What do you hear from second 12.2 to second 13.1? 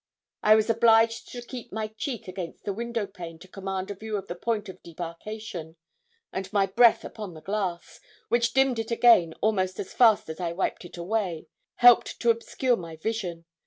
to obscure my